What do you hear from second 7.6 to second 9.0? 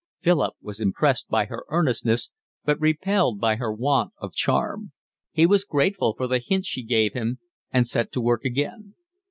and set to work again.